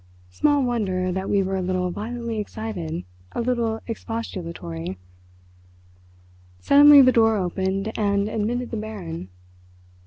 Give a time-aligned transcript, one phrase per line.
[0.31, 3.03] '"Small wonder that we were a little violently excited,
[3.33, 4.97] a little expostulatory.
[6.59, 9.29] Suddenly the door opened and admitted the Baron.